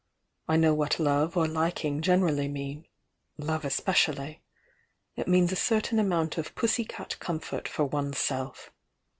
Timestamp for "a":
5.51-5.55